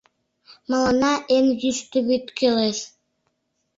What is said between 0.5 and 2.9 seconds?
—Мыланна эн йӱштӧ вӱд кӱлеш...